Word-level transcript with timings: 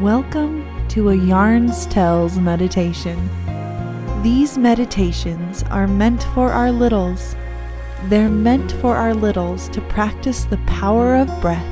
Welcome 0.00 0.88
to 0.88 1.08
a 1.08 1.14
Yarns 1.14 1.86
Tells 1.86 2.38
meditation. 2.38 3.30
These 4.22 4.58
meditations 4.58 5.62
are 5.70 5.88
meant 5.88 6.22
for 6.34 6.52
our 6.52 6.70
littles. 6.70 7.34
They're 8.04 8.28
meant 8.28 8.72
for 8.72 8.94
our 8.94 9.14
littles 9.14 9.70
to 9.70 9.80
practice 9.80 10.44
the 10.44 10.58
power 10.66 11.16
of 11.16 11.40
breath 11.40 11.64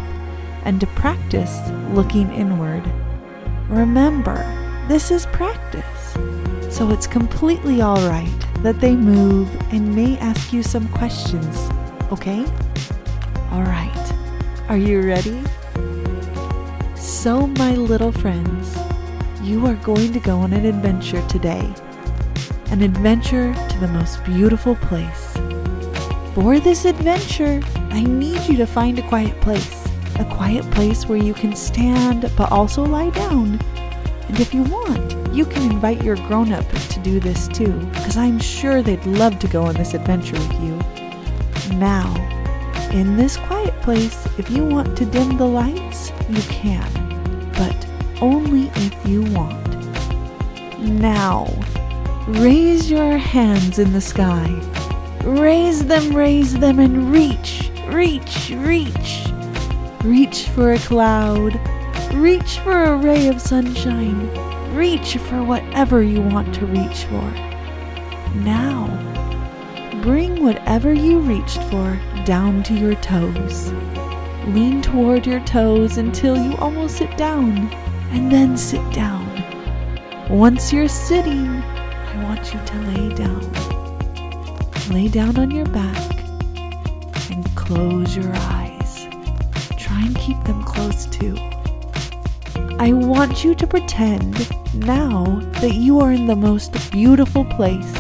and 0.65 0.81
to 0.81 0.87
practice 0.87 1.61
looking 1.91 2.33
inward. 2.33 2.83
Remember, 3.69 4.38
this 4.88 5.11
is 5.11 5.27
practice, 5.27 6.15
so 6.75 6.91
it's 6.93 7.06
completely 7.06 7.83
alright 7.83 8.47
that 8.63 8.81
they 8.81 8.97
move 8.97 9.54
and 9.71 9.95
may 9.95 10.17
ask 10.17 10.51
you 10.51 10.63
some 10.63 10.88
questions, 10.88 11.69
okay? 12.11 12.47
Alright, 13.53 14.13
are 14.71 14.79
you 14.79 15.03
ready? 15.03 15.43
So, 17.25 17.47
my 17.47 17.75
little 17.75 18.12
friends, 18.12 18.77
you 19.41 19.65
are 19.65 19.77
going 19.77 20.12
to 20.12 20.21
go 20.21 20.41
on 20.41 20.53
an 20.53 20.67
adventure 20.67 21.27
today. 21.27 21.73
An 22.67 22.83
adventure 22.83 23.55
to 23.55 23.79
the 23.79 23.89
most 23.89 24.23
beautiful 24.25 24.75
place. 24.75 25.33
For 26.34 26.61
this 26.61 26.84
adventure, 26.84 27.62
I 27.93 28.03
need 28.03 28.43
you 28.47 28.59
to 28.59 28.67
find 28.67 28.98
a 28.98 29.09
quiet 29.09 29.41
place. 29.41 29.87
A 30.17 30.27
quiet 30.37 30.71
place 30.73 31.07
where 31.07 31.17
you 31.17 31.33
can 31.33 31.57
stand 31.57 32.31
but 32.37 32.53
also 32.53 32.84
lie 32.84 33.09
down. 33.09 33.59
And 34.29 34.39
if 34.39 34.53
you 34.53 34.62
want, 34.65 35.34
you 35.34 35.47
can 35.47 35.73
invite 35.73 36.05
your 36.05 36.17
grown 36.17 36.53
up 36.53 36.69
to 36.69 37.01
do 37.01 37.20
this 37.20 37.48
too, 37.48 37.73
because 37.95 38.19
I'm 38.19 38.39
sure 38.39 38.83
they'd 38.83 39.06
love 39.06 39.39
to 39.39 39.48
go 39.48 39.62
on 39.62 39.77
this 39.77 39.95
adventure 39.95 40.39
with 40.39 40.61
you. 40.61 41.79
Now, 41.79 42.05
in 42.93 43.17
this 43.17 43.39
quiet 43.39 43.81
place, 43.81 44.27
if 44.37 44.51
you 44.51 44.62
want 44.62 44.95
to 44.98 45.06
dim 45.06 45.39
the 45.39 45.47
lights, 45.47 46.12
you 46.29 46.43
can 46.43 47.04
only 48.21 48.71
if 48.75 49.07
you 49.07 49.23
want. 49.33 49.65
Now, 50.81 51.47
raise 52.27 52.91
your 52.91 53.17
hands 53.17 53.79
in 53.79 53.93
the 53.93 54.01
sky. 54.01 54.48
Raise 55.25 55.87
them, 55.87 56.15
raise 56.15 56.59
them, 56.59 56.79
and 56.79 57.11
reach, 57.11 57.71
reach, 57.89 58.51
reach. 58.51 59.27
Reach 60.05 60.48
for 60.51 60.73
a 60.73 60.79
cloud. 60.79 61.59
Reach 62.12 62.59
for 62.61 62.84
a 62.84 62.97
ray 62.97 63.29
of 63.29 63.41
sunshine. 63.41 64.28
Reach 64.75 65.17
for 65.17 65.43
whatever 65.43 66.03
you 66.03 66.21
want 66.21 66.55
to 66.56 66.67
reach 66.67 67.05
for. 67.05 67.31
Now, 68.43 68.89
bring 70.03 70.43
whatever 70.43 70.93
you 70.93 71.21
reached 71.21 71.62
for 71.65 71.99
down 72.25 72.62
to 72.65 72.75
your 72.75 72.95
toes. 72.97 73.73
Lean 74.49 74.83
toward 74.83 75.27
your 75.27 75.41
toes 75.41 75.97
until 75.97 76.37
you 76.37 76.55
almost 76.59 76.99
sit 76.99 77.17
down, 77.17 77.71
and 78.15 78.31
then 78.31 78.57
sit 78.57 78.83
down. 78.93 79.29
Once 80.31 80.73
you're 80.73 80.89
sitting, 80.89 81.47
I 81.47 82.23
want 82.23 82.55
you 82.55 82.61
to 82.65 82.77
lay 82.93 83.15
down. 83.15 83.53
Lay 84.91 85.09
down 85.09 85.37
on 85.37 85.51
your 85.51 85.67
back 85.67 85.98
and 87.31 87.45
close 87.56 88.17
your 88.17 88.33
eyes. 88.34 89.06
Try 89.77 90.01
and 90.06 90.17
keep 90.17 90.43
them 90.45 90.62
closed 90.65 91.12
too. 91.12 91.37
I 92.79 92.93
want 92.93 93.45
you 93.45 93.55
to 93.55 93.67
pretend 93.67 94.49
now 94.75 95.25
that 95.61 95.75
you 95.75 96.01
are 96.01 96.12
in 96.12 96.27
the 96.27 96.37
most 96.37 96.91
beautiful 96.91 97.45
place. 97.45 97.95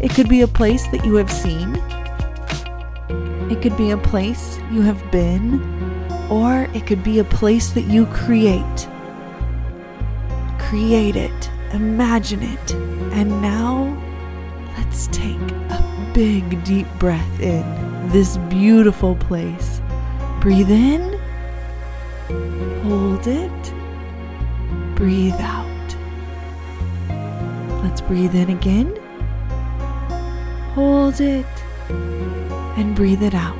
It 0.00 0.12
could 0.14 0.28
be 0.28 0.42
a 0.42 0.48
place 0.48 0.86
that 0.88 1.04
you 1.04 1.14
have 1.16 1.32
seen 1.32 1.74
it 3.50 3.62
could 3.62 3.78
be 3.78 3.92
a 3.92 3.96
place 3.96 4.58
you 4.70 4.82
have 4.82 5.10
been, 5.10 5.62
or 6.30 6.68
it 6.74 6.86
could 6.86 7.02
be 7.02 7.18
a 7.18 7.24
place 7.24 7.70
that 7.70 7.84
you 7.84 8.04
create. 8.06 8.87
Create 10.68 11.16
it, 11.16 11.50
imagine 11.72 12.42
it, 12.42 12.72
and 13.14 13.40
now 13.40 13.96
let's 14.76 15.06
take 15.06 15.40
a 15.70 16.10
big 16.12 16.62
deep 16.62 16.86
breath 16.98 17.40
in 17.40 17.64
this 18.10 18.36
beautiful 18.50 19.16
place. 19.16 19.80
Breathe 20.42 20.70
in, 20.70 21.18
hold 22.82 23.26
it, 23.26 23.72
breathe 24.94 25.40
out. 25.40 25.96
Let's 27.82 28.02
breathe 28.02 28.34
in 28.34 28.50
again, 28.50 28.94
hold 30.74 31.18
it 31.22 31.46
and 32.76 32.94
breathe 32.94 33.22
it 33.22 33.34
out. 33.34 33.56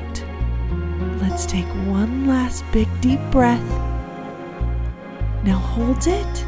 Let's 1.22 1.46
take 1.46 1.68
one 1.86 2.26
last 2.26 2.66
big 2.70 2.86
deep 3.00 3.20
breath. 3.30 3.70
Now 5.42 5.56
hold 5.56 6.06
it 6.06 6.46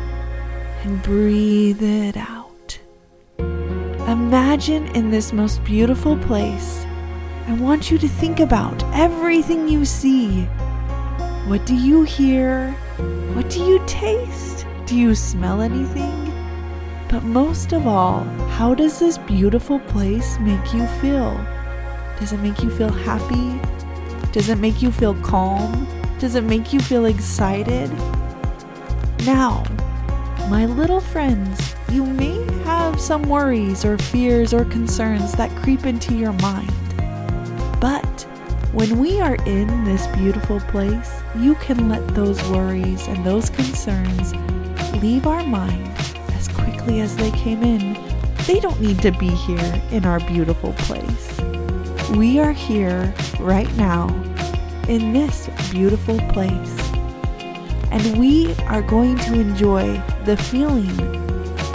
and 0.83 1.03
breathe 1.03 1.83
it 1.83 2.17
out. 2.17 2.79
Imagine 4.09 4.87
in 4.97 5.11
this 5.11 5.33
most 5.33 5.63
beautiful 5.65 6.17
place. 6.19 6.85
I 7.47 7.53
want 7.55 7.91
you 7.91 7.99
to 7.99 8.09
think 8.09 8.41
about 8.41 8.83
everything 8.95 9.69
you 9.69 9.85
see. 9.85 10.43
What 11.47 11.67
do 11.67 11.75
you 11.75 12.03
hear? 12.03 12.71
What 13.35 13.51
do 13.51 13.61
you 13.61 13.83
taste? 13.87 14.67
Do 14.87 14.97
you 14.97 15.15
smell 15.15 15.61
anything? 15.61 16.17
But 17.09 17.25
most 17.25 17.73
of 17.73 17.87
all, 17.87 18.25
how 18.51 18.75
does 18.75 18.99
this 18.99 19.19
beautiful 19.19 19.81
place 19.81 20.39
make 20.39 20.73
you 20.73 20.87
feel? 21.01 21.35
Does 22.19 22.33
it 22.33 22.39
make 22.39 22.63
you 22.63 22.71
feel 22.71 22.93
happy? 22.93 23.61
Does 24.33 24.49
it 24.49 24.59
make 24.59 24.81
you 24.81 24.93
feel 24.93 25.15
calm? 25.23 25.89
Does 26.19 26.37
it 26.37 26.45
make 26.45 26.73
you 26.73 26.81
feel 26.81 27.07
excited? 27.07 27.91
Now, 29.27 29.65
my 30.49 30.67
little 30.67 31.01
friends, 31.01 31.75
you 31.91 32.05
may 32.05 32.45
have 32.65 33.01
some 33.01 33.23
worries 33.23 33.85
or 33.85 33.99
fears 33.99 34.55
or 34.55 34.65
concerns 34.65 35.33
that 35.33 35.51
creep 35.57 35.87
into 35.87 36.15
your 36.15 36.33
mind. 36.35 36.73
But 37.81 38.27
when 38.73 38.99
we 38.99 39.21
are 39.21 39.35
in 39.47 39.85
this 39.85 40.07
beautiful 40.09 40.61
place, 40.61 41.21
you 41.37 41.55
can 41.57 41.89
let 41.89 42.07
those 42.15 42.43
worries 42.51 43.07
and 43.09 43.25
those 43.25 43.51
concerns 43.51 44.33
leave 45.03 45.27
our 45.27 45.43
mind 45.43 45.89
as 46.35 46.49
quickly 46.49 47.01
as 47.01 47.17
they 47.17 47.31
came 47.33 47.63
in. 47.63 47.95
They 48.47 48.61
don't 48.61 48.81
need 48.81 49.01
to 49.03 49.11
be 49.13 49.29
here 49.29 49.83
in 49.91 50.05
our 50.05 50.21
beautiful 50.21 50.73
place. 50.75 51.41
We 52.11 52.39
are 52.39 52.53
here 52.53 53.15
right 53.39 53.73
now 53.77 54.09
in 54.89 55.13
this 55.13 55.49
beautiful 55.71 56.19
place. 56.31 56.90
And 57.91 58.19
we 58.19 58.55
are 58.69 58.83
going 58.83 59.17
to 59.19 59.35
enjoy 59.35 60.03
the 60.25 60.37
feeling 60.37 60.91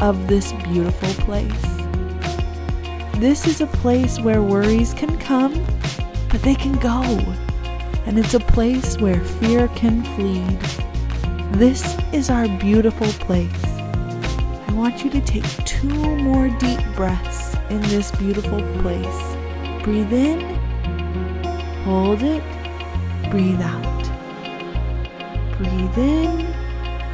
of 0.01 0.27
this 0.27 0.51
beautiful 0.63 1.09
place. 1.25 1.51
This 3.17 3.47
is 3.47 3.61
a 3.61 3.67
place 3.67 4.19
where 4.19 4.41
worries 4.41 4.93
can 4.93 5.17
come, 5.19 5.53
but 6.29 6.41
they 6.41 6.55
can 6.55 6.73
go. 6.79 7.01
And 8.05 8.19
it's 8.19 8.33
a 8.33 8.39
place 8.39 8.97
where 8.97 9.23
fear 9.23 9.67
can 9.69 10.03
flee. 10.15 10.45
This 11.57 11.97
is 12.11 12.29
our 12.29 12.47
beautiful 12.59 13.07
place. 13.25 13.63
I 13.63 14.73
want 14.73 15.03
you 15.03 15.09
to 15.11 15.21
take 15.21 15.45
two 15.65 15.87
more 15.87 16.49
deep 16.59 16.81
breaths 16.95 17.55
in 17.69 17.81
this 17.83 18.11
beautiful 18.11 18.61
place. 18.81 19.83
Breathe 19.83 20.11
in, 20.11 20.41
hold 21.85 22.21
it, 22.21 22.43
breathe 23.31 23.61
out. 23.61 23.94
Breathe 25.85 26.09
in, 26.09 26.39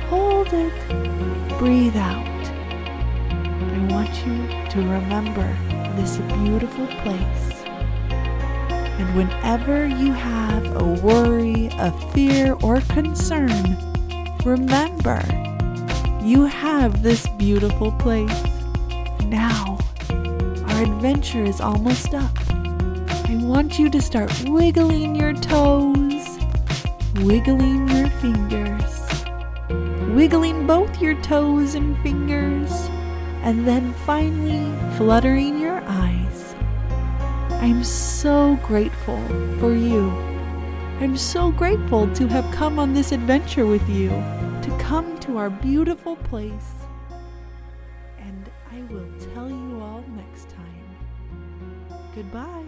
hold 0.08 0.48
it, 0.54 1.58
breathe 1.59 1.98
out. 1.98 2.26
I 2.26 3.88
want 3.92 4.16
you 4.26 4.48
to 4.70 4.78
remember 4.78 5.58
this 5.98 6.18
beautiful 6.40 6.88
place. 7.04 7.64
And 8.09 9.14
whenever 9.14 9.88
you 9.88 10.14
have 10.14 10.66
a 10.78 10.86
worry, 10.86 11.68
a 11.74 11.92
fear, 12.14 12.54
or 12.64 12.80
concern, 12.82 13.78
remember 14.46 15.22
you 16.24 16.46
have 16.46 17.03
this 17.03 17.28
beautiful 17.38 17.91
place. 17.91 18.44
Now, 19.26 19.79
our 20.09 20.84
adventure 20.84 21.44
is 21.44 21.59
almost 21.59 22.14
up. 22.14 22.32
I 22.50 23.38
want 23.41 23.78
you 23.78 23.90
to 23.90 24.02
start 24.02 24.32
wiggling 24.47 25.17
your 25.17 25.34
toes, 25.34 26.40
wiggling 27.16 27.91
your 28.02 28.09
fingers, 28.20 29.24
wiggling 30.16 30.66
both 30.66 31.00
your 31.00 31.14
toes 31.22 31.76
and 31.76 31.96
fingers, 32.02 32.72
and 33.44 33.68
then 33.68 33.94
finally 34.08 34.66
fluttering 34.98 35.59
your 35.59 35.84
eyes. 35.86 36.56
I'm 37.62 37.84
so 37.84 38.58
grateful 38.64 39.22
for 39.59 39.76
you. 39.76 40.09
I'm 41.00 41.16
so 41.16 41.52
grateful 41.52 42.12
to 42.16 42.28
have 42.30 42.52
come 42.52 42.80
on 42.80 42.96
this 42.96 43.12
adventure 43.12 43.68
with 43.68 43.88
you, 43.88 44.09
to 44.09 44.78
come 44.80 45.20
to 45.20 45.38
our 45.38 45.52
beautiful 45.52 46.16
place. 46.16 46.72
And 48.18 48.50
I 48.72 48.82
will 48.92 49.12
tell 49.36 49.48
you 49.48 49.80
all 49.80 50.03
next 50.16 50.50
time. 50.50 52.02
Goodbye. 52.16 52.66